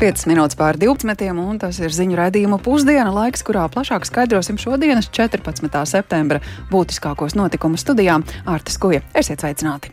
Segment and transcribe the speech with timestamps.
[0.00, 1.26] 5 minūtes pār 12.
[1.36, 5.68] un tas ir ziņu raidījuma pusdiena laiks, kurā plašāk skaidrosim šodienas 14.
[5.90, 6.40] septembra
[6.70, 8.16] būtiskākos notikumus studijā
[8.48, 9.02] Ārtas Kuja.
[9.12, 9.92] Esiet sveicināti!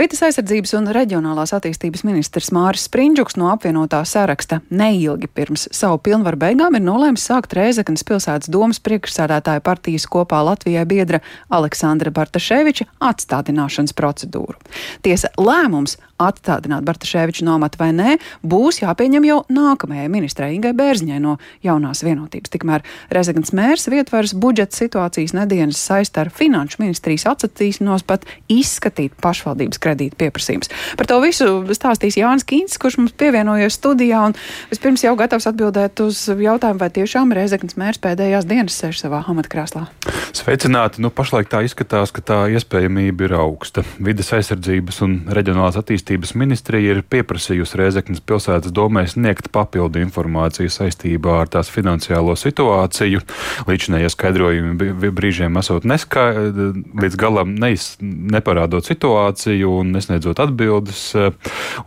[0.00, 6.38] Vides aizsardzības un reģionālās attīstības ministrs Māris Sprindžuks no apvienotā saraksta neilgi pirms savu pilnvaru
[6.40, 11.20] beigām ir nolēmis sākt Rēzeknas pilsētas domas priekšsēdētāja partijas kopā Latvijai biedra
[11.52, 14.56] Aleksandra Bartaševiča atstādināšanas procedūru.
[15.04, 21.20] Tiesa lēmums atstādināt Bartaševiču no amata vai nē, būs jāpieņem jau nākamajai ministrai Ingai Bērziņai
[21.20, 22.52] no jaunās vienotības.
[22.52, 29.80] Tikmēr Rezegans mērs vietvaras budžeta situācijas nedēļas saist ar finanšu ministrijas atsacīšanos pat izskatīt pašvaldības
[29.90, 30.70] kredīta pieprasījums.
[30.98, 34.30] Par to visu stāstīs Jānis Kīns, kurš mums pievienojies studijā.
[34.70, 39.88] Vispirms jau gatavs atbildēt uz jautājumu, vai tiešām Reizeknas mērs pēdējās dienas sēž savā amatkrēslā.
[40.36, 41.02] Sveicināti!
[41.02, 43.82] Nu, pašlaik tā izskatās, ka tā iespējamība ir augsta.
[43.98, 51.40] Vides aizsardzības un reģionālās attīstības ministrija ir pieprasījusi Reizeknas pilsētas domē sniegt papildu informāciju saistībā
[51.42, 53.24] ar tās finansiālo situāciju.
[53.66, 61.02] Līdzinējie skaidrojumi brīžiem esot neskaidri, līdz galam neiz, neparādot situāciju un nesniedzot atbildes.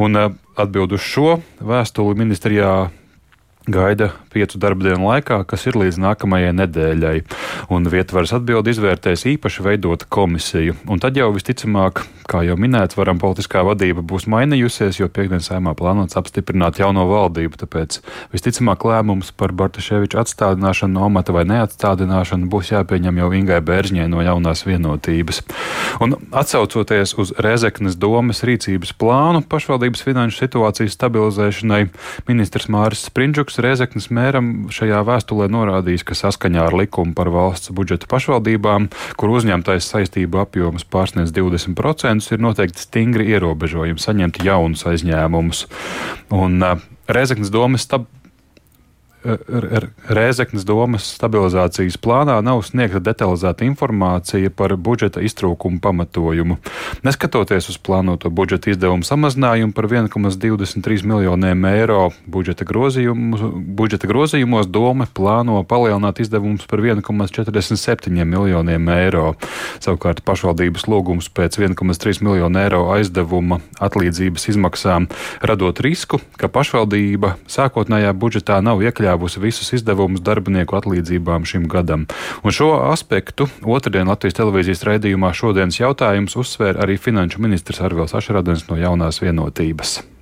[0.02, 0.20] Un
[0.56, 2.73] atbild uz šo vēstuli ministrijā
[3.67, 7.16] gaida piecu darba dienu laikā, kas ir līdz nākamajai nedēļai.
[7.72, 10.75] Un vietvaras atbildi izvērtēs īpaši veidota komisija.
[10.89, 15.75] Un tad jau visticamāk, kā jau minēts, varam politiskā vadība būs mainījusies, jo piekdienas saimā
[15.80, 17.61] plānots apstiprināt jauno valdību.
[17.64, 18.00] Tāpēc
[18.33, 24.25] visticamāk lēmums par Bartaševiču atstādināšanu no amata vai neatstādināšanu būs jāpieņem jau Ingai Bērziņai no
[24.25, 25.44] jaunās vienotības.
[26.03, 31.83] Un atsaucoties uz Rezeknes domas rīcības plānu pašvaldības finanšu situācijas stabilizēšanai,
[32.27, 37.70] ministrs Māris Sprindžuks Marks Rezeknis mēram šajā vēstulē norādījis, ka saskaņā ar likumu par valsts
[37.70, 45.68] budžeta pašvaldībām, kur uzņemtais saistību apjoms pārsniedz 20%, ir noteikti stingri ierobežojumi saņemt jaunus aizņēmumus.
[46.34, 46.66] Un
[47.06, 48.10] Rezeknis domas stab
[49.23, 56.58] Rēzeknas domas stabilizācijas plānā nav sniegta detalizēta informācija par budžeta iztrūkumu pamatojumu.
[57.08, 65.62] Neskatoties uz plānoto budžeta izdevumu samazinājumu par 1,23 miljoniem eiro budžeta, budžeta grozījumos, doma plāno
[65.64, 69.33] palielināt izdevumus par 1,47 miljoniem eiro.
[69.80, 75.08] Savukārt pašvaldības lūgums pēc 1,3 miljonu eiro aizdevuma atlīdzības izmaksām
[75.39, 82.08] radot risku, ka pašvaldība sākotnējā budžetā nav iekļauta iekļāvusi visus izdevumus darbinieku atlīdzībām šim gadam.
[82.44, 88.68] Un šo aspektu otrdien Latvijas televīzijas raidījumā šodienas jautājums uzsvēra arī finanšu ministrs Arvils Ašradens
[88.70, 90.13] no jaunās vienotības.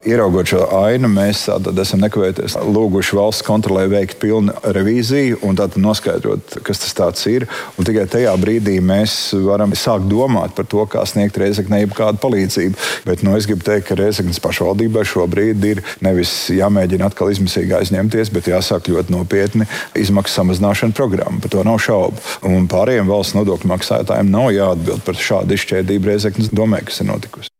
[0.00, 6.54] Ieraugot šo ainu, mēs esam nekavēties lūguši valsts kontrolē veikt pilnu revīziju un tātad noskaidrot,
[6.64, 7.44] kas tas ir.
[7.76, 12.80] Un tikai tajā brīdī mēs varam sākt domāt par to, kā sniegt Reizeknei kādu palīdzību.
[13.04, 18.32] Bet nu, es gribu teikt, ka Reizeknas pašvaldībai šobrīd ir nevis jāmēģina atkal izmisīgi aizņemties,
[18.32, 19.68] bet jāsāk ļoti nopietni
[20.00, 21.44] izmaksu samazināšana programma.
[21.44, 22.24] Par to nav šaubu.
[22.48, 27.52] Un pārējiem valsts nodokļu maksātājiem nav jāatbild par šādu izšķērdību Reizeknas domē, kas ir notikusi.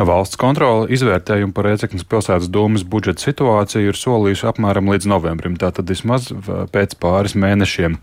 [0.00, 5.90] Valsts kontrole izvērtējumu par Rēceknas pilsētas domas budžeta situāciju ir solījuši apmēram līdz novembrim, tātad
[5.90, 6.30] vismaz
[6.72, 7.98] pēc pāris mēnešiem.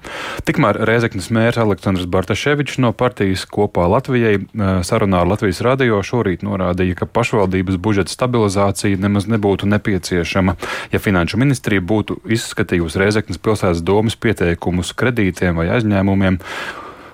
[0.45, 4.38] Tikmēr Rēceknas mērs Aleksandrs Bartaševičs no partijas kopā Latvijai
[4.85, 10.57] sarunā ar Latvijas radio šorīt norādīja, ka pašvaldības budžeta stabilizācija nemaz nebūtu nepieciešama,
[10.94, 16.38] ja Finanšu ministrija būtu izskatījusi Rēceknas pilsētas domas pieteikumus kredītiem vai aizņēmumiem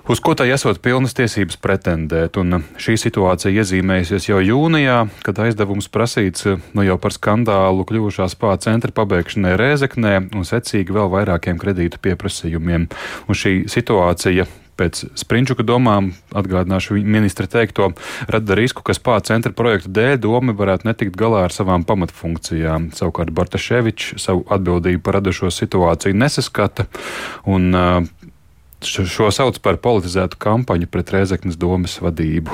[0.08, 2.38] uz ko tai esot pilnas tiesības pretendēt.
[2.40, 8.56] Un šī situācija iezīmējusies jau jūnijā, kad aizdevums prasīts nu jau par skandālu kļuvušās spā
[8.64, 12.90] centra pabeigšanai Rēzeknē un secīgi vēl vairākiem kredītu pieprasījumiem.
[13.28, 14.46] Un šī situācija
[14.78, 17.92] pēc Sprinčuka domām, atgādināšu ministra teikto,
[18.30, 22.90] rada risku, ka spā centra projekta dēļ domi varētu netikt galā ar savām pamatfunkcijām.
[22.98, 26.88] Savukārt Bartaševičs savu atbildību par radušo situāciju nesaskata
[27.46, 27.70] un
[28.84, 32.52] Šo sauc par politizētu kampaņu pret Rēzeknas domas vadību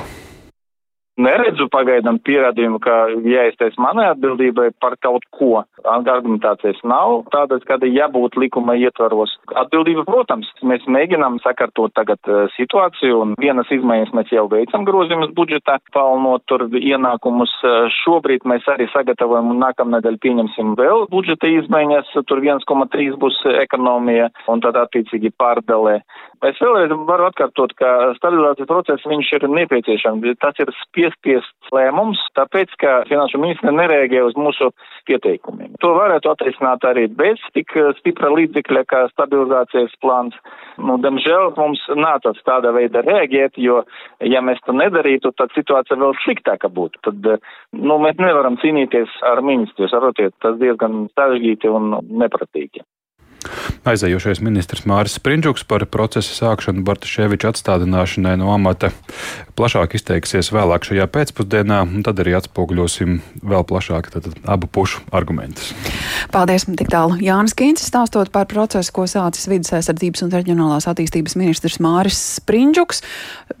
[1.21, 2.95] neredzu pagaidām pierādījumu, ka
[3.25, 5.63] jāiztais manai atbildībai par kaut ko.
[5.81, 9.33] Argumentācijas nav tādas, kāda jābūt likuma ietvaros.
[9.57, 15.33] Atbildība, protams, mēs mēģinām sakārtot tagad uh, situāciju un vienas izmaiņas mēs jau veicam grozījumus
[15.37, 17.53] budžetā, palnot tur ienākumus.
[17.63, 24.29] Uh, šobrīd mēs arī sagatavojam un nākamnedēļ pieņemsim vēl budžeta izmaiņas, tur 1,3 būs ekonomija
[24.51, 25.99] un tad attiecīgi pārdalē.
[26.41, 30.39] Es vēlreiz varu atkārtot, ka stabilizācijas process viņš ir nepieciešams.
[30.41, 34.69] Tas ir spies piespiests lēmums, tāpēc, ka finanšu ministra nereaģēja uz mūsu
[35.09, 35.73] pieteikumiem.
[35.83, 40.37] To varētu atrisināt arī bez tik stipra līdzekļa kā stabilizācijas plāns.
[40.81, 43.81] Nu, diemžēl mums nācās tāda veida reaģēt, jo,
[44.25, 47.03] ja mēs to nedarītu, tad situācija vēl sliktāka būtu.
[47.07, 47.29] Tad,
[47.77, 52.85] nu, mēs nevaram cīnīties ar ministru, saprotiet, tas diezgan sarežģīti un nepratīgi.
[53.87, 58.91] Aizējošais ministrs Māris Sprindžuks par procesa sākšanu Bartaševiča atstādināšanai no amata
[59.57, 65.71] plašāk izteiksies vēlāk šajā pēcpusdienā, un tad arī atspoguļosim vēl plašāk tad, abu pušu argumentus.
[66.33, 66.67] Paldies!
[66.71, 71.81] Tik tālu Jānis Kīncis stāstot par procesu, ko sācis vidas aizsardzības un reģionālās attīstības ministrs
[71.83, 73.01] Māris Sprindžuks.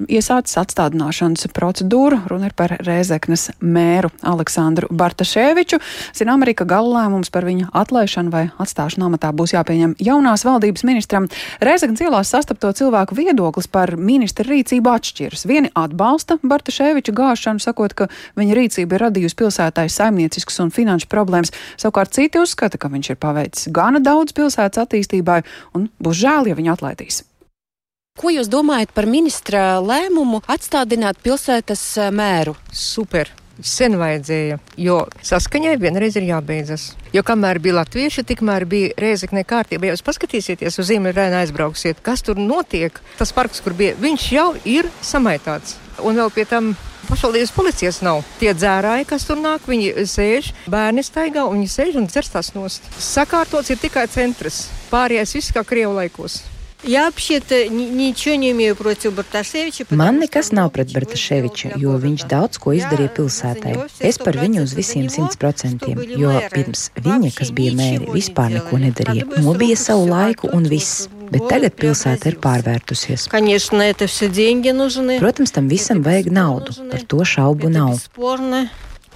[0.05, 5.81] Iesācis atstādināšanas procedūru, runa ir par Rēzeknes mēru Aleksandru Bartaševiču.
[6.17, 10.43] Zinām arī, ka gala lēmums par viņa atlaišanu vai atstāšanu amatā būs jāpieņem jāpieņem jaunās
[10.45, 11.27] valdības ministram.
[11.61, 15.45] Reizeknas ielās sastapto cilvēku viedoklis par ministra rīcību atšķiras.
[15.47, 18.09] Vieni atbalsta Bartaševiča gāšanu, sakot, ka
[18.39, 21.53] viņa rīcība ir radījusi pilsētai saimnieciskas un finanšu problēmas.
[21.77, 25.41] Savukārt citi uzskata, ka viņš ir paveicis gana daudz pilsētas attīstībai
[25.75, 27.23] un būs žēl, ja viņu atlaidīs.
[28.19, 32.57] Ko jūs domājat par ministra lēmumu atstādināt pilsētas mēru?
[32.75, 33.40] Super!
[33.59, 36.91] Sen vajadzēja, jo saskaņai vienreiz ir jābeidzas.
[37.15, 39.89] Jo kamēr bija latvieši, tikmēr bija reizekne kārtība.
[39.89, 44.47] Ja jūs paskatīsieties uz Ziemeļrēnu aizbrauksiet, kas tur notiek, tas parks, kur bija, viņš jau
[44.63, 45.77] ir samaitāts.
[46.01, 46.71] Un vēl pie tam
[47.09, 48.23] pašvaldības policijas nav.
[48.39, 52.87] Tie dzērāji, kas tur nāk, viņi sēž, bērni staigā un viņi sēž un dzerstās nost.
[53.01, 54.63] Sakārtots ir tikai centrs.
[54.93, 56.41] Pārējais viss kā Krievu laikos.
[59.89, 63.75] Man nekas nav pret Bartaševiču, jo viņš daudz ko izdarīja pilsētai.
[64.09, 68.81] Es par viņu uz visiem simt procentiem, jo pirms viņa, kas bija mēri, vispār neko
[68.81, 69.27] nedarīja.
[69.45, 71.09] Nobija savu laiku un viss.
[71.31, 73.29] Bet tagad pilsēta ir pārvērtusies.
[75.21, 78.01] Protams, tam visam vajag naudu, par to šaubu nav.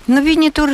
[0.07, 0.71] Nu, viņi tur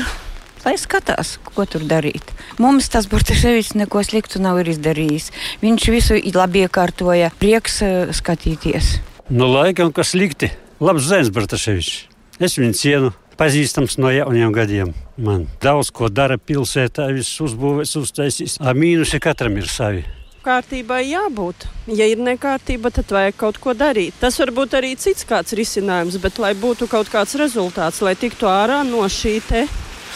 [0.65, 2.33] lai skatās, ko tur darīt.
[2.61, 5.31] Mums tas Bortaševics neko sliktu nav izdarījis.
[5.63, 8.99] Viņš visu labi iekārtoja, prieks uh, skatīties.
[9.29, 10.51] Nu, laikam, kas slikti.
[10.81, 12.07] Labs zēns Bortaševics.
[12.41, 13.11] Es viņu cienu.
[13.41, 14.91] Pazīstams no jauniem gadiem.
[15.17, 18.59] Man daudz ko dara pilsētā, viss uzbūvēs, uztaisīs.
[18.61, 20.03] A mīnusi katram ir savi
[20.41, 21.67] kārtībai jābūt.
[21.93, 24.17] Ja ir nekārtība, tad vajag kaut ko darīt.
[24.21, 28.49] Tas var būt arī cits kāds risinājums, bet lai būtu kaut kāds rezultāts, lai tiktu
[28.49, 29.67] ārā no šī te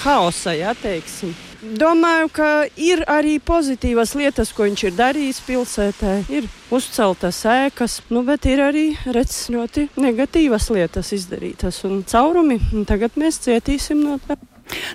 [0.03, 1.33] haosa, ja teiksim.
[1.65, 6.11] Domāju, ka ir arī pozitīvas lietas, ko viņš ir darījis pilsētā.
[6.29, 12.59] Ir uzceltas ēkas, nu, bet ir arī redz, ļoti negatīvas lietas izdarītas un caurumi.
[12.75, 14.37] Un tagad mēs cietīsim no tā.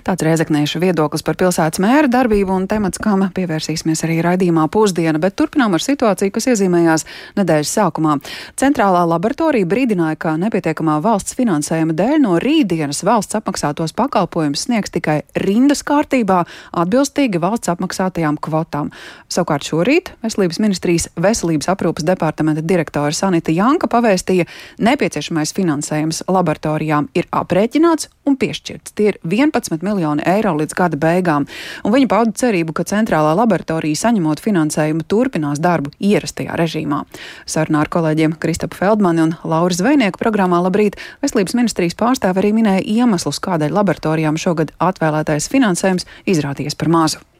[0.05, 5.37] Tāds reizekniešu viedoklis par pilsētas mēra darbību un temats, kam pievērsīsimies arī raidījumā pusdiena, bet
[5.39, 7.05] turpinām ar situāciju, kas iezīmējās
[7.39, 8.17] nedēļas sākumā.
[8.59, 15.21] Centrālā laboratorija brīdināja, ka nepietiekamā valsts finansējuma dēļ no rītdienas valsts apmaksātos pakalpojumus sniegs tikai
[15.45, 16.43] rindas kārtībā,
[16.83, 18.91] atbilstīgi valsts apmaksātajām kvotām.
[19.31, 24.47] Savukārt šorīt Veselības ministrijas veselības aprūpas departamenta direktore Sanita Janka pavēstīja,
[24.81, 28.95] nepieciešamais finansējums laboratorijām ir aprēķināts un piešķirts.
[28.97, 31.47] Tie ir 11 11 miljoni eiro līdz gada beigām,
[31.85, 37.03] un viņa pauda cerību, ka centrālā laboratorija saņemot finansējumu turpinās darbu ierastajā režīmā.
[37.45, 40.99] Sarunā ar kolēģiem Kristapu Feldmani un Lauru Zvejnieku programmā Labrīt!
[41.23, 47.30] Veselības ministrijas pārstāve arī minēja iemeslus, kādēļ laboratorijām šogad atvēlētais finansējums izrādījies par mazu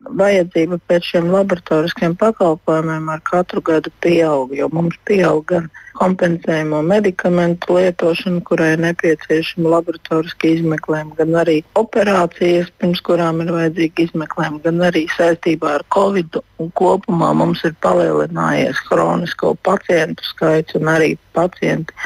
[0.00, 5.68] vajadzība pēc šiem laboratoriskiem pakalpojumiem ar katru gadu pieaug, jo mums pieaug gan
[6.00, 14.06] kompensējumu medikamentu lietošana, kurai ir nepieciešama laboratoriska izmeklējuma, gan arī operācijas, pirms kurām ir vajadzīga
[14.06, 16.40] izmeklējuma, gan arī saistībā ar covid.
[16.80, 21.96] Kopumā mums ir palielinājies kronisko pacientu skaits un arī pacienti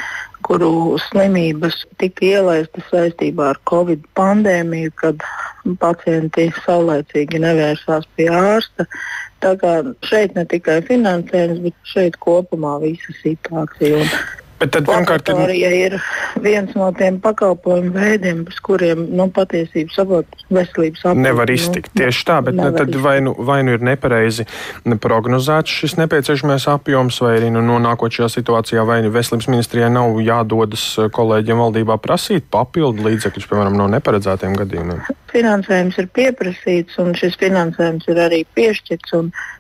[0.45, 5.25] kuru slimības tika ielaistas saistībā ar Covid pandēmiju, kad
[5.81, 8.87] pacienti saulēcīgi nevērsās pie ārsta.
[9.45, 9.75] Tā kā
[10.09, 14.05] šeit ne tikai finansējums, bet šeit kopumā visa situācija.
[14.05, 15.73] Un Bet tad pirmkārt ir...
[15.75, 15.97] ir
[16.45, 21.25] viens no tiem pakalpojumu veidiem, bez kuriem nu, patiesībā saprot veselības aprūpe.
[21.25, 24.47] Nevar nu, iztikt nu, tieši tā, bet nu, tad vai nu, vai nu ir nepareizi
[25.03, 30.21] prognozēts šis nepieciešamais apjoms, vai arī nu, nonākot šajā situācijā, vai nu veselības ministrijai nav
[30.23, 30.87] jādodas
[31.19, 35.05] kolēģiem valdībā prasīt papildu līdzekļus, piemēram, no neparedzētiem gadījumiem.
[35.35, 39.15] Finansējums ir pieprasīts, un šis finansējums ir arī piešķirts.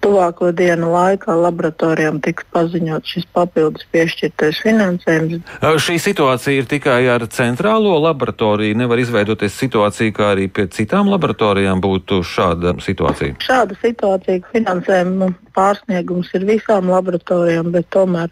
[0.05, 5.55] Tuvāko dienu laikā laboratorijām tiks paziņots šis papildus piešķirtais finansējums.
[5.83, 8.79] Šī situācija ir tikai ar centrālo laboratoriju.
[8.79, 13.39] Nevar izveidoties situācija, kā arī pie citām laboratorijām būtu šāda situācija.
[13.43, 18.31] Šāda situācija, finansējuma pārsniegums ir visām laboratorijām, bet tomēr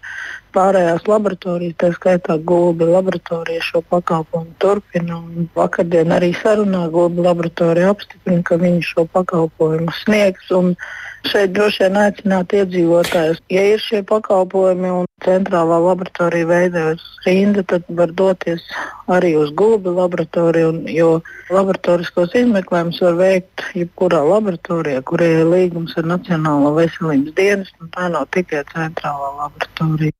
[0.54, 5.20] pārējās laboratorijas, tā skaitā Gulbi laboratorija šo pakalpojumu turpina.
[5.56, 10.52] Vakardien arī sarunā Gulbi laboratorija apstiprina, ka viņi šo pakalpojumu sniegs.
[11.30, 17.86] Šeit droši vien aicināt iedzīvotājus, ja ir šie pakalpojumi un centrālā laboratorija veidojas rinda, tad
[18.00, 18.64] var doties
[19.06, 21.12] arī uz gulbi laboratoriju, jo
[21.54, 28.10] laboratoriskos izmeklējumus var veikt jebkurā laboratorijā, kurai ir līgums ar Nacionālo veselības dienestu, un tā
[28.10, 30.16] nav tikai centrālā laboratorija.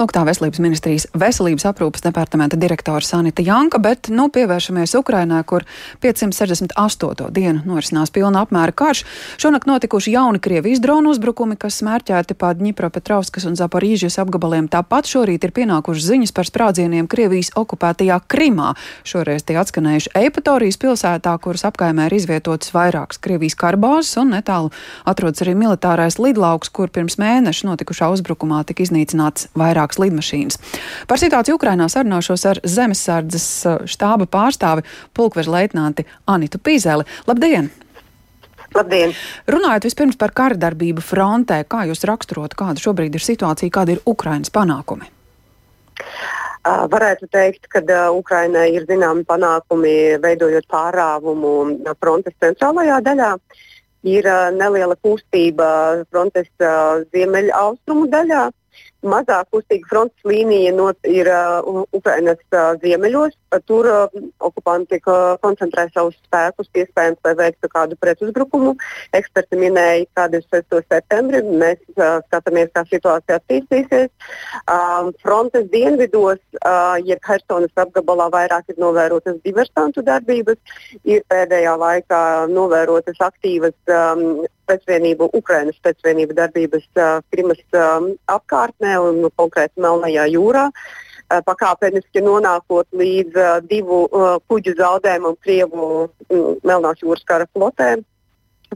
[0.00, 5.62] Lūk, tā veselības ministrijas veselības aprūpas departamenta direktore Sanita Janka, bet nu pievēršamies Ukrainā, kur
[6.02, 7.28] 568.
[7.30, 9.04] dienu norisinās pilna apmēra karš.
[9.42, 14.66] Šonakt notikuši jauni Krievijas dronu uzbrukumi, kas smērķēti pa Dņipropetrovskas un Zaporīžas apgabaliem.
[14.72, 18.72] Tāpat šorīt ir pienākušas ziņas par sprādzieniem Krievijas okupētajā Krimā.
[19.06, 24.72] Šoreiz tie atskanējuši Eipatorijas pilsētā, kuras apkaimē ir izvietotas vairākas Krievijas karbāzes un netālu
[25.06, 30.58] atrodas arī militārais lidlauks, kur pirms mēneša notikušā uzbrukumā tika iznīcināts vairākas lidmašīnas.
[31.10, 37.08] Par situāciju Ukrainā sarunāšos ar Zemesardzes uh, štāba pārstāvi pulkveža leitnanti Anitu Pīzeli.
[37.28, 37.70] Labdien!
[38.72, 39.12] Labdien!
[39.52, 44.06] Runājot vispirms par kara darbību frontē, kā jūs raksturot, kāda šobrīd ir situācija, kāda ir
[44.08, 45.10] Ukrainas panākumi?
[46.62, 51.52] Uh, varētu teikt, ka uh, Ukrainai ir zināmi panākumi veidojot pārāvumu
[51.98, 53.32] frontes centrālajā daļā.
[54.06, 55.66] Ir uh, neliela kustība
[56.10, 56.46] frontes
[57.10, 58.44] ziemeļaustrumu daļā,
[59.06, 63.36] mazāk kustīga frontes līnija not, ir uh, Ukrainas uh, ziemeļos.
[63.68, 68.74] Tur uh, okupanti uh, koncentrē savus spēkus, iespējams, lai veiktu kādu pretuzbrukumu.
[69.18, 70.80] Eksperti minēja, ka 26.
[70.88, 74.08] septembrī mēs uh, skatāmies, kā situācija attīstīsies.
[74.62, 80.58] Uh, frontes dienvidos, uh, jeb Helsonas apgabalā, vairāk ir novērotas diversantu darbības.
[81.04, 89.24] Ir pēdējā laikā novērotas aktīvas um, pēcvienību, Ukrainas pēcvienību darbības uh, Krimas um, apkārtnē un
[89.38, 90.68] konkrēti Melnajā jūrā.
[91.32, 97.94] Uh, pakāpeniski nonākot līdz uh, divu uh, kuģu zaudējumam Krievu um, Melnās jūras kara flotē.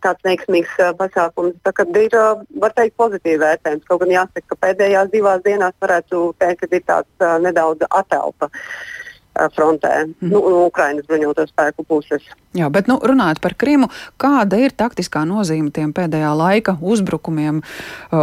[0.04, 1.56] Tāds veiksmīgs uh, pasākums.
[1.64, 3.88] Tā ir, uh, var teikt, pozitīvi vērtējums.
[3.88, 8.48] Kaut gan jāsaka, ka pēdējās divās dienās varētu teikt, ka ir tāds uh, nedaudz atelpa.
[8.52, 9.05] Uh,
[9.54, 10.30] frontē, mm.
[10.30, 12.24] nu, no Ukrainas bruņoto spēku puses.
[12.56, 13.90] Jā, bet nu, runājot par Krimu,
[14.20, 17.62] kāda ir taktiskā nozīme tiem pēdējā laika uzbrukumiem,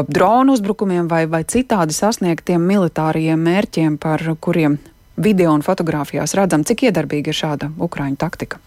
[0.09, 4.79] dronu uzbrukumiem vai, vai citādi sasniegtiem militāriem mērķiem, par kuriem
[5.15, 8.61] video un fotografijās redzam, cik iedarbīga ir šāda Ukraiņu taktika?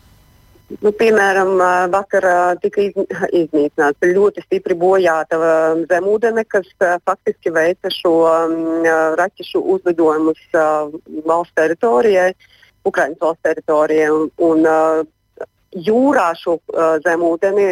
[0.67, 1.53] Nu, piemēram,
[1.93, 5.39] vakarā tika iznīcināta ļoti stipri bojāta
[5.87, 6.67] zemūdene, kas
[7.07, 8.15] faktiski veica šo
[9.21, 10.41] raķešu uzlidojumus
[11.23, 12.33] valsts teritorijai,
[12.87, 14.11] Ukraiņas valsts teritorijai.
[14.49, 14.67] Un,
[15.77, 16.57] jūrā šo
[17.05, 17.65] zemūdeni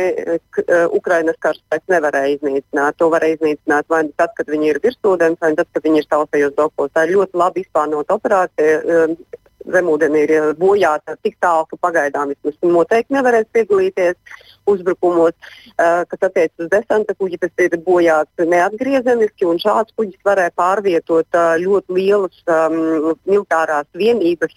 [0.92, 2.98] Ukrainas karaspēks nevarēja iznīcināt.
[3.00, 6.10] To varēja iznīcināt vai nu tad, kad viņi ir virsūdens, vai tad, kad viņi ir
[6.10, 6.92] tausējos dokos.
[6.94, 9.08] Tā ir ļoti labi izplānota operācija.
[9.64, 15.35] Zemūdeni ir eh, bojāta tik tālu, ka pagaidām vismaz noteikti nevarēs piedalīties uzbrukumos,
[15.76, 21.37] uh, kas attiecas uz desanta kuģi, tas ir bojāts neatgriezeniski, un šāds kuģis varēja pārvietot
[21.37, 24.56] uh, ļoti lielas um, militārās vienības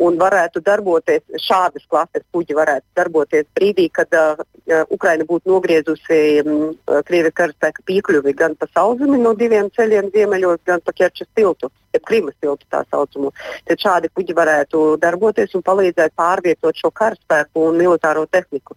[0.00, 4.40] un varētu darboties, šādas klases kuģi varētu darboties brīdī, kad uh,
[4.88, 6.72] Ukraina būtu nogriezusi um,
[7.04, 12.04] Krievijas karaspēka piekļuvi gan pa sauszemi no diviem ceļiem ziemeļos, gan pa Kerčas tiltu, jeb
[12.08, 13.32] Krimas tiltu tā saucamo.
[13.68, 18.76] Tad šādi kuģi varētu darboties un palīdzēt pārvietot šo karaspēku un militāro tehniku.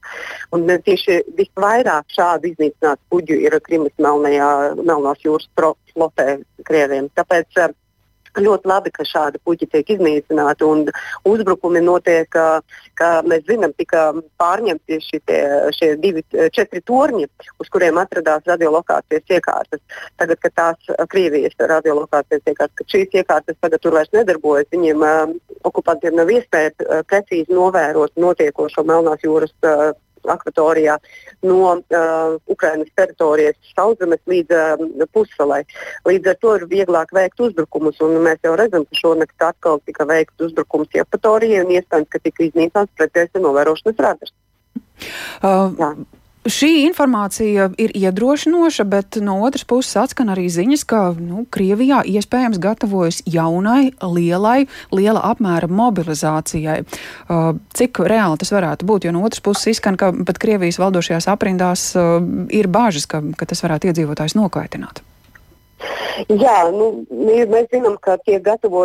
[0.56, 5.50] Un tieši visvairāk šādu iznīcinātu kuģu ir Krimas Melnajā, Melnās jūras
[5.94, 7.10] flotē Krieviem.
[7.18, 7.74] Tāpēc uh,
[8.44, 10.86] ļoti labi, ka šādi puķi tiek iznīcināti un
[11.27, 12.62] uzbrukumi notiek, ka,
[12.98, 14.10] ka mēs zinām, tika
[14.41, 15.39] pārņemti šitie,
[15.77, 16.24] šie divi,
[16.56, 17.27] četri torņi,
[17.62, 19.84] uz kuriem atradās radiolokācijas iekārtas.
[20.17, 25.38] Tagad, kad tās Krievijas radiolokācijas iekārtas, ka šīs iekārtas tagad tur vairs nedarbojas, viņiem uh,
[25.67, 29.91] okupantiem nav iespēja uh, precīzi novērot notiekošo Melnās jūras uh,
[30.26, 30.98] akvatorijā
[31.46, 35.64] no uh, Ukrainas teritorijas sauszemes līdz uh, pussalai.
[36.08, 40.08] Līdz ar to ir vieglāk veikt uzbrukumus, un mēs jau redzam, ka šonakt atkal tika
[40.10, 44.38] veikts uzbrukums Iepatorijai, un iespējams, ka tika iznīcināts pretējas novērošanas radars.
[45.44, 46.08] Uh.
[46.48, 52.62] Šī informācija ir iedrošinoša, bet no otras puses atskan arī ziņas, ka nu, Krievijā iespējams
[52.63, 56.77] gatavojas jaunai, lielai, liela apmēra mobilizācijai.
[57.27, 59.10] Uh, cik reāli tas varētu būt?
[59.10, 62.22] Jo no otras puses izskan, ka pat Krievijas valdošajās aprindās uh,
[62.54, 65.04] ir bāžas, ka, ka tas varētu iedzīvotājs nokaitināt.
[66.34, 68.81] Jā, nu, mēs zinām, ka gatavo,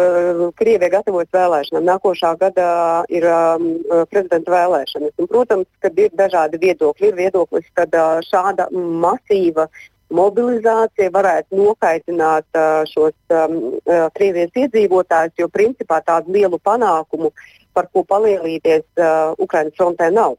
[0.59, 1.87] Krievija gatavojas vēlēšanām.
[1.89, 2.67] Nākošā gada
[3.09, 3.71] ir um,
[4.11, 5.15] prezidenta vēlēšanas.
[5.17, 7.09] Un, protams, ka ir dažādi viedokļi.
[7.09, 9.69] Ir viedoklis, ka uh, šāda masīva
[10.13, 17.33] mobilizācija varētu nokaitināt uh, šos um, uh, Krievijas iedzīvotājus, jo principā tādu lielu panākumu,
[17.73, 20.37] par ko palielīties, uh, Ukraiņas frontē nav.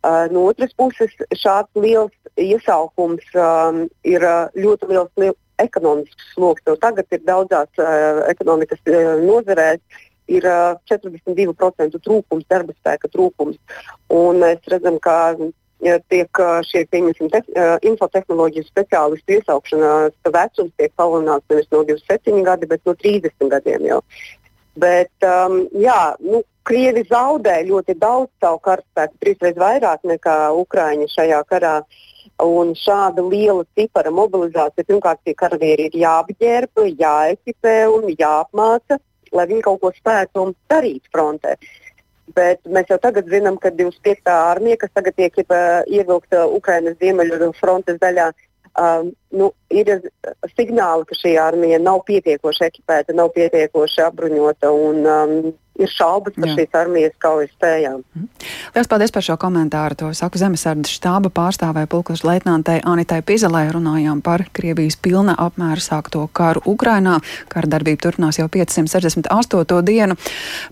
[0.00, 6.66] Uh, no otras puses, šāds liels iesaukums um, ir uh, ļoti liels li ekonomisks sloks.
[6.82, 9.80] Tagad ir daudzās uh, ekonomikas uh, nozarēs
[10.30, 13.58] ir uh, 42% trūkums, darba spēka trūkums.
[14.14, 15.16] Un mēs redzam, ka
[15.80, 17.00] ja tiek šie te,
[17.88, 24.00] infotehnoloģiju speciālistu iesaukšanas vecums tiek palielināts nevis no 27 gadi, bet no 30 gadiem jau.
[24.80, 31.40] Bet, um, jā, nu, Krievi zaudē ļoti daudz savu karaspēku, trīsreiz vairāk nekā Ukraiņi šajā
[31.50, 31.80] karā.
[32.40, 38.98] Un šāda liela cipara mobilizācija pirmkārt tie karavīri ir jāapģērba, jāekipē un jāapmāca,
[39.36, 41.56] lai viņi kaut ko spētu darīt frontē.
[42.34, 44.30] Bet mēs jau tagad zinām, ka 25.
[44.30, 48.30] armija, kas tagad tiek ievilkta Ukrainas ziemeļu frontes daļā,
[48.78, 49.92] um, nu, ir
[50.56, 54.72] signāli, ka šī armija nav pietiekoši ekipēta, nav pietiekoši apbruņota.
[54.74, 56.56] Un, um, ir šaubas par Jā.
[56.58, 58.02] šīs armijas kaujas spējām.
[58.14, 58.26] Mhm.
[58.74, 59.96] Lielas paldies par šo komentāru.
[60.00, 63.64] To saku Zemesardas štāba pārstāvē pulkas leitnantei Anitai Pizelē.
[63.72, 67.20] Runājām par Krievijas pilna apmēra sākto karu Ukrainā.
[67.48, 69.82] Kara darbība turpinās jau 568.
[69.86, 70.16] dienu.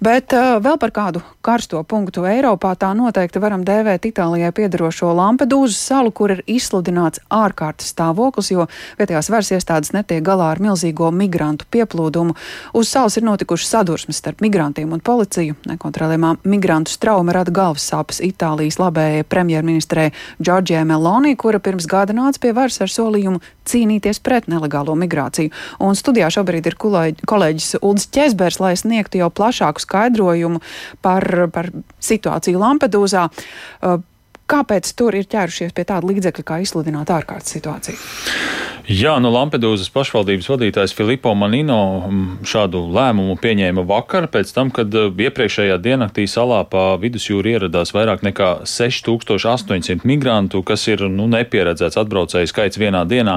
[0.01, 5.81] Bet uh, vēl par kādu karsto punktu Eiropā tā noteikti varam dēvēt Itālijai piedarošo Lampedūzas
[5.91, 8.67] salu, kur ir izsludināts ārkārtas stāvoklis, jo
[8.99, 12.37] vietējās varas iestādes netiek galā ar milzīgo migrantu pieplūdumu.
[12.79, 15.57] Uz salas ir notikušas sadursmes starp migrantiem un policiju.
[15.69, 20.09] Nekontrolējumā migrantu strauma rada galvas sāpes Itālijas labējai premjerministrē
[20.43, 25.53] Džordžijai Meloni, kura pirms gada nāca pie varas ar solījumu cīnīties pret nelegālo migrāciju.
[25.85, 30.63] Un studijā šobrīd ir kolēģis Ulris Česbers, lai sniegtu jau plašāku skaidrojumu
[31.05, 31.73] par, par
[32.05, 33.29] situāciju Lampedūzā.
[33.29, 34.01] Uh,
[34.49, 37.99] kāpēc tur ir ķērušies pie tāda līdzekļa, kā izsludināt ārkārtas situāciju?
[38.89, 41.77] Jā, nu Lampedūzas pašvaldības vadītājs Filipo Manino
[42.07, 47.93] mm, šādu lēmumu pieņēma vakar, pēc tam, kad eh, iepriekšējā diennaktī salā pa vidusjūru ieradās
[47.93, 53.35] vairāk nekā 6800 migrantu, kas ir nu, nepieredzēts atbraucēju skaits vienā dienā,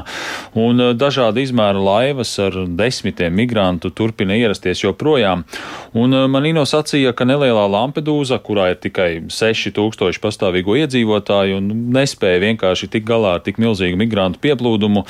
[0.56, 5.44] un eh, dažādi izmēra laivas ar desmitiem migrantu turpina ierasties joprojām.
[5.92, 11.60] Un eh, Manino sacīja, ka nelielā Lampedūza, kurā ir tikai 6000 pastāvīgo iedzīvotāju,
[12.00, 15.04] nespēja vienkārši tik galā ar tik milzīgu migrantu pieplūdumu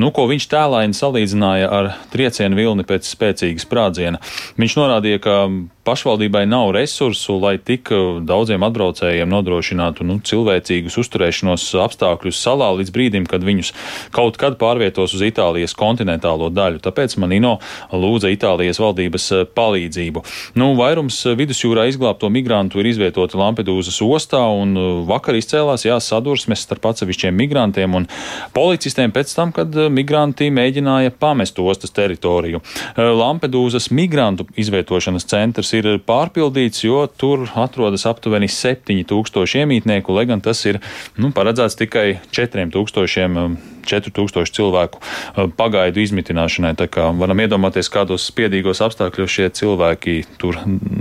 [0.00, 4.20] nu, ko viņš tēlaini salīdzināja ar triecienu vilni pēc spēcīgas sprādziena.
[4.60, 5.36] Viņš norādīja, ka
[5.84, 12.92] pašvaldībai nav resursu, lai tik uh, daudziem atbraucējiem nodrošinātu nu, cilvēcīgus uzturēšanos apstākļus salā līdz
[12.94, 13.72] brīdim, kad viņus
[14.14, 16.78] kaut kad pārvietos uz Itālijas kontinentālo daļu.
[16.84, 17.56] Tāpēc Manino
[17.90, 20.22] lūdza Itālijas valdības uh, palīdzību.
[20.62, 24.76] Nu, vairums uh, vidusjūrā izglābto migrantu ir izvietoti Lampedūzas ostā, un
[25.08, 28.06] vakar izcēlās jā, sadursmes starp atsevišķiem migrantiem un
[28.54, 32.62] policistiem pēc tam, kad migranti mēģināja pamest ostas teritoriju.
[32.96, 40.64] Lampedūzas migrantu izvietošanas centrs ir pārpildīts, jo tur atrodas aptuveni 7000 iemītnieku, lai gan tas
[40.68, 40.80] ir
[41.16, 46.74] nu, paredzēts tikai 4000 4000 cilvēku uh, pagaidu izmitināšanai.
[46.78, 50.58] Tā kā varam iedomāties, kādos spiedīgos apstākļos šie cilvēki tur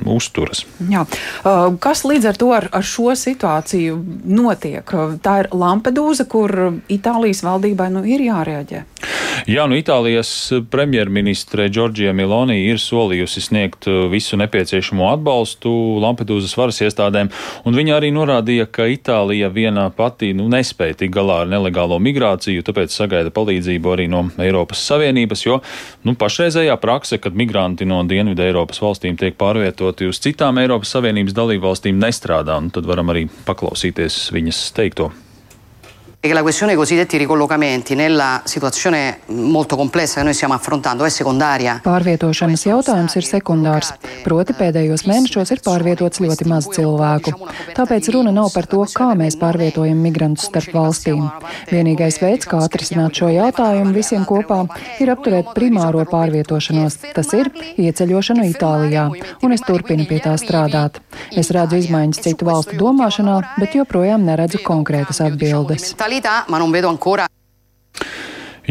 [0.09, 0.65] uzturas.
[0.91, 1.05] Jā.
[1.43, 4.95] Uh, kas līdz ar to ar, ar šo situāciju notiek?
[5.23, 8.85] Tā ir Lampedūza, kur Itālijas valdībai nu, ir jārēģē.
[9.49, 10.29] Jā, nu Itālijas
[10.69, 15.71] premjerministre Džordžija Miloni ir solījusi sniegt uh, visu nepieciešamo atbalstu
[16.03, 17.31] Lampedūzas varas iestādēm,
[17.65, 22.65] un viņa arī norādīja, ka Itālija vienā pati nu, nespēja tik galā ar nelegālo migrāciju,
[22.71, 25.59] tāpēc sagaida palīdzību arī no Eiropas Savienības, jo
[26.07, 31.35] nu, pašreizējā prakse, kad migranti no Dienvidu Eiropas valstīm tiek pārvietoti uz citām Eiropas Savienības
[31.37, 32.57] dalību valstīm, nestrādā.
[32.61, 35.11] Un tad varam arī paklausīties viņas teikto
[36.27, 41.09] che la questione dei cosiddetti ricollocamenti nella situazione molto complessa che noi stiamo affrontando è
[41.09, 41.79] secondaria.
[41.81, 43.89] Pārvietošanas jautājums ir sekundārs,
[44.21, 47.33] proti pēdējos mēnešos ir pārvietots ļoti maz cilvēku.
[47.73, 51.23] Tāpēc runa nav par to, kā mēs pārvietojam migrantus starp valstīm.
[51.73, 54.67] Vienīgais veids, kā atrisināt šo jautājumu visiem kopā,
[55.01, 57.49] ir apturēt primāro pārvietošanos, tas ir
[57.81, 59.07] ieceļošanu Itālijā,
[59.41, 61.01] un es turpinu pie tā strādāt.
[61.33, 66.89] Es redzu izmaiņas citu valstu domāšanā, bet joprojām neredzu konkrētas atbildes qualità, ma non vedo
[66.89, 67.25] ancora.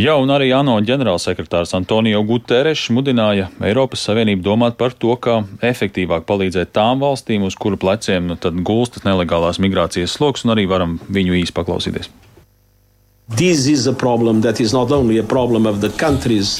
[0.00, 6.24] Jā, un arī ANO ģenerālsekretārs Antonio Guterres mudināja Eiropas Savienību domāt par to, kā efektīvāk
[6.29, 11.37] palīdzēt tām valstīm, uz kuru pleciem nu, gulstas nelegālās migrācijas sloks, un arī varam viņu
[11.42, 12.12] īsi paklausīties.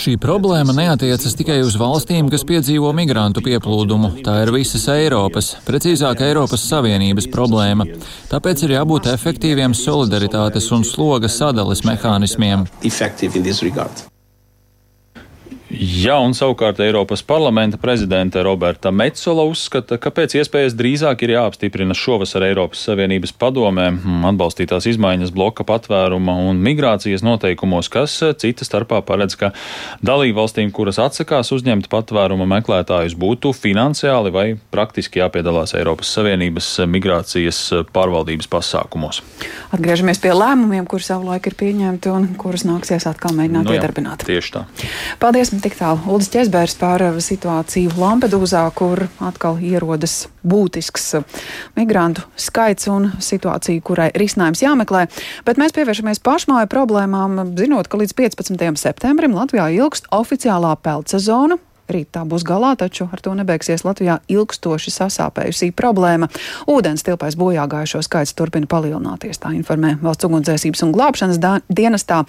[0.04, 4.12] Šī problēma neatiecas tikai uz valstīm, kas piedzīvo migrantu pieplūdumu.
[4.26, 7.88] Tā ir visas Eiropas, precīzāk Eiropas Savienības problēma.
[8.30, 12.68] Tāpēc ir jābūt efektīviem solidaritātes un sloga sadales mehānismiem.
[15.81, 21.95] Jā, un savukārt Eiropas parlamenta prezidente Roberta Metzola uzskata, ka pēc iespējas drīzāk ir jāapstiprina
[21.97, 23.87] šovasar Eiropas Savienības padomē
[24.29, 29.55] atbalstītās izmaiņas bloka patvēruma un migrācijas noteikumos, kas cita starpā paredz, ka
[30.05, 37.62] dalību valstīm, kuras atsakās uzņemt patvēruma meklētājus, būtu finansiāli vai praktiski jāpiedalās Eiropas Savienības migrācijas
[37.97, 39.23] pārvaldības pasākumos.
[39.73, 44.29] Atgriežamies pie lēmumiem, kurus savulaik ir pieņemti un kurus nāksies atkal mēģināt nu jā, iedarbināt.
[44.29, 44.66] Tieši tā.
[45.25, 45.57] Paldies!
[45.70, 46.02] Tik tālu.
[46.11, 51.12] Uldis Česbērs par situāciju Lampedūzā, kur atkal ierodas būtisks
[51.78, 55.06] migrantu skaits un situācija, kurai risinājums jāmeklē.
[55.46, 58.70] Bet mēs pievēršamies pašmāju problēmām, zinot, ka līdz 15.
[58.80, 64.92] septembrim Latvijā ilgst oficiālā peldsezona Rīt tā būs galā, taču ar to nebeigsies Latvijā ilgstoši
[64.94, 66.29] sasāpējusī problēma.
[66.70, 72.20] Ūdens tilpais bojā gājušo skaits turpina palielināties, tā informē Valsts ugunsdzēsības un glābšanas dienestā.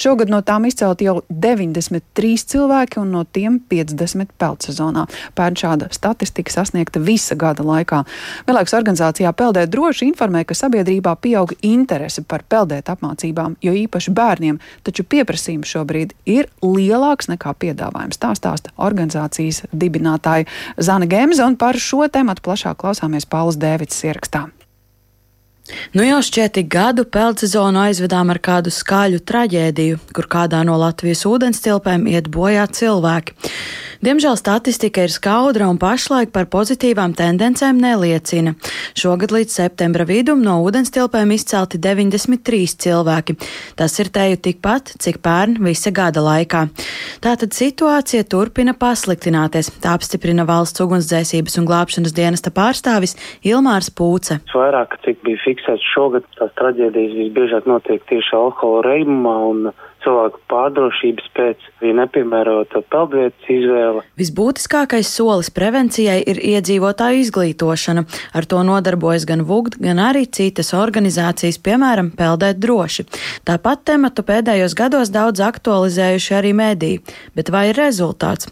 [0.00, 5.04] Šogad no tām izcelti jau 93 cilvēki un no tiem 50 peldsezonā.
[5.36, 8.00] Pērn šāda statistika sasniegta visa gada laikā.
[8.48, 14.62] Vienlaikus organizācijā Peldēt droši informē, ka sabiedrībā pieauga interese par peldēt apmācībām, jo īpaši bērniem,
[14.86, 18.20] taču pieprasījums šobrīd ir lielāks nekā piedāvājums.
[18.20, 20.46] Tā stāsta organizācija organizācijas dibinātāja
[20.78, 24.48] Zana Gemza, un par šo tematu plašāk klausāmies Pauls Dēvids ierakstā.
[25.94, 31.62] Nu jau šķiet, gadu peldsezonu aizvedām ar kādu skaļu traģēdiju, kur kādā no Latvijas ūdens
[31.62, 33.36] tilpēm iet bojā cilvēki.
[34.00, 38.54] Diemžēl statistika ir skaudra un pašlaik par pozitīvām tendencēm neliecina.
[38.96, 43.36] Šogad līdz septembra vidum no ūdenstilpēm izcelti 93 cilvēki.
[43.76, 46.62] Tas ir teju tikpat, cik pērn visa gada laikā.
[47.20, 54.40] Tātad situācija turpina pasliktināties, tā apstiprina valsts ugunsdzēsības un glābšanas dienesta pārstāvis Ilmārs Pūce.
[54.56, 59.66] Vairāk, cik bija fiksēts šogad, tās traģēdijas visbiežāk notiek tieši alkohola reibumā un
[60.04, 64.04] cilvēku pārdrošības pēc bija nepiemērota peldvietas izvēle.
[64.20, 68.04] Visbūtiskākais solis prevencijai ir iedzīvotāju izglītošana.
[68.36, 73.06] Ar to nodarbojas gan VUGD, gan arī citas organizācijas, piemēram, Peldēt droši.
[73.48, 77.02] Tāpat tematu pēdējos gados daudz aktualizējuši arī mediji,
[77.36, 78.50] bet vai ir rezultāts?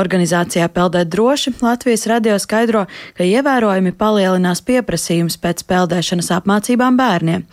[0.00, 7.46] Organizācijā Peldēt droši Latvijas radio skaidro, ka ievērojami palielinās pieprasījums pēc peldēšanas apmācībām bērniem,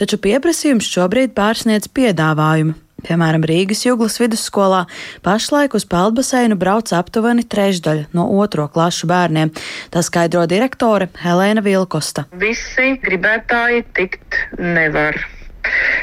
[0.00, 2.81] taču pieprasījums šobrīd pārsniedz piedāvājumu.
[3.06, 4.84] Piemēram, Rīgas Jūglas vidusskolā
[5.26, 9.52] pašlaik uz peldbaseinu brauc aptuveni trešdaļa no otro klašu bērniem.
[9.90, 12.28] Tā skaidro direktore Helēna Vilkosta.
[12.38, 15.18] Visi gribētāji tikt nevar.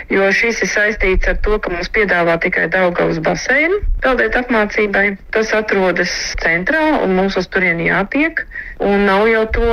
[0.09, 5.05] Jo šis ir saistīts ar to, ka mums piedāvā tikai Daugavas baseinu peldēt apmācībai.
[5.35, 8.45] Tas atrodas centrā un mums uz turieni jātiek.
[8.79, 9.69] Un nav jau to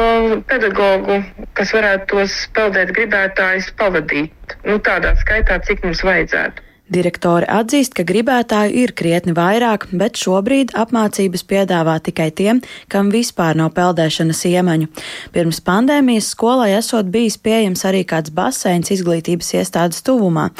[0.50, 1.20] pedagogu,
[1.58, 4.58] kas varētu tos peldēt gribētājus pavadīt.
[4.66, 6.65] Nu, tādā skaitā, cik mums vajadzētu.
[6.86, 13.58] Direktore atzīst, ka gribētāju ir krietni vairāk, bet šobrīd apmācības piedāvā tikai tiem, kam vispār
[13.58, 14.86] nav peldēšanas iemaņu.
[15.34, 20.52] Pirms pandēmijas skolai esot bijis pieejams arī kāds baseins izglītības iestādes tuvumā.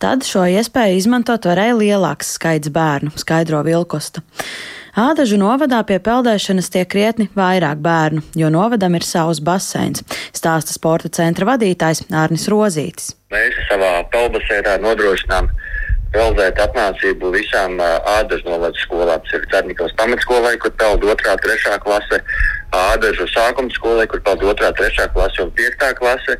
[0.00, 4.24] Tad šo iespēju izmantot varēja lielāks skaits bērnu, skaidro Vilkosta.
[4.94, 11.10] Ādažu novadā pie peldēšanas tiek krietni vairāk bērnu, jo novadam ir savs baseins, stāsta sporta
[11.12, 13.10] centra vadītājs Ārnis Rozītis.
[13.34, 15.50] Mēs savā peldbaseinā nodrošinām
[16.14, 19.22] peldēt apmācību visām ādažu novada skolām.
[19.24, 22.20] Tas ir Cernikavas pamatskolai, kur peld 2, 3 klase,
[22.74, 26.38] ādažu sākuma skolai, kur peld 2, 3 klase un 5 klase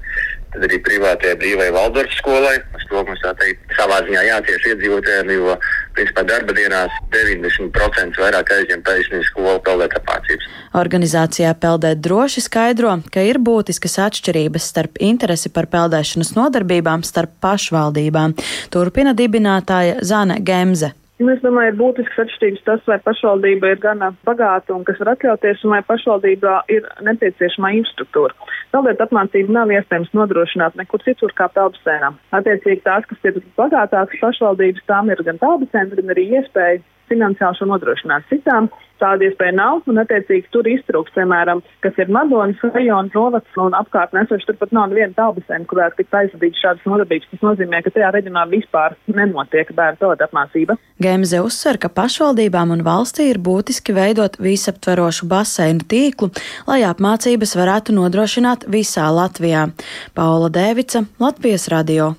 [0.54, 2.54] tad arī privātajai brīvai Valdorfas skolai.
[2.78, 5.56] Uz to mums tā teikt savā ziņā jācieš iedzīvotājiem, jo
[5.96, 10.48] principā darba dienās 90% vairāk aizņem taisnību skolu peldēt apmācības.
[10.80, 18.36] Organizācijā Peldēt droši skaidro, ka ir būtiskas atšķirības starp interesi par peldēšanas nodarbībām starp pašvaldībām.
[18.74, 20.92] Turpina dibinātāja Zane Gemze.
[21.22, 25.12] Nu, es domāju, ir būtisks atšķirības tas, vai pašvaldība ir gana bagāta un kas var
[25.12, 28.34] atļauties, un vai pašvaldībā ir nepieciešama infrastruktūra.
[28.74, 32.10] Peldēt apmācību nav iespējams nodrošināt nekur citur kā peldbasēnā.
[32.34, 37.68] Attiecīgi tās, kas ir bagātākas pašvaldības, tām ir gan peldbasēns, gan arī iespēja finansiāli šo
[37.70, 38.26] nodrošināt.
[38.30, 38.70] Citām
[39.02, 44.24] tāda iespēja nav, un attiecīgi tur iztrūks, piemēram, kas ir Madonas rajona novacs un apkārtnē
[44.24, 47.30] esoši, turpat nav neviena taubasēna, kur varētu tikt aizvadīts šādas nodarbības.
[47.32, 50.78] Tas nozīmē, ka tajā reģionā vispār nenotiek bērnu pelet apmācība.
[51.04, 56.30] Gemze uzsver, ka pašvaldībām un valstī ir būtiski veidot visaptverošu baseinu tīklu,
[56.70, 59.68] lai apmācības varētu nodrošināt visā Latvijā.
[60.16, 62.14] Paula Dēvica, Latvijas radio.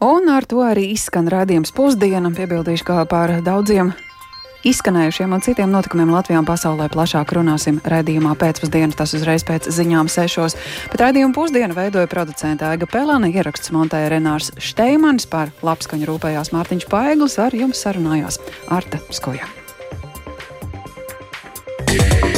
[0.00, 3.94] Un ar to arī izskan rādījums pusdienam, piebildīšu, kā par daudziem
[4.66, 10.10] izskanējušiem un citiem notikumiem Latvijā un pasaulē plašāk runāsim raidījumā pēcpusdienā, tas uzreiz pēc ziņām
[10.12, 10.58] sešos.
[10.92, 16.88] Bet raidījumu pusdienu veidoja producenta Aiga Pelēna, ieraksts montēja Renārs Šteimans, par labskaņu rūpējās Mārtiņš
[16.92, 19.48] Paeglis, ar jums sarunājās Arta Skoja.
[21.96, 22.35] Yeah.